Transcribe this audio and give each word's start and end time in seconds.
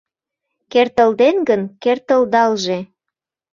Кертылден 0.71 1.35
гын, 1.49 1.61
кертылдалже 1.83 2.79